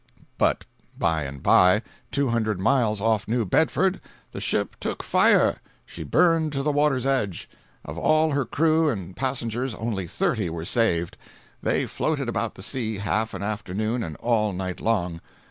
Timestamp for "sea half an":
12.63-13.43